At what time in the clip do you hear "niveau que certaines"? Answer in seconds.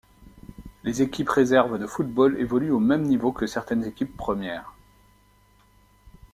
3.03-3.83